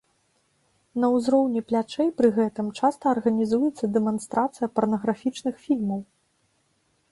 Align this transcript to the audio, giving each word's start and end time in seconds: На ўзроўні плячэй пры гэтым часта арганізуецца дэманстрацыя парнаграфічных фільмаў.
На 1.01 1.07
ўзроўні 1.15 1.61
плячэй 1.71 2.09
пры 2.21 2.31
гэтым 2.39 2.71
часта 2.79 3.03
арганізуецца 3.13 3.91
дэманстрацыя 3.99 4.67
парнаграфічных 4.79 5.55
фільмаў. 5.67 6.01